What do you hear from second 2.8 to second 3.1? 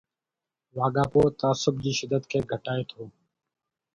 ٿو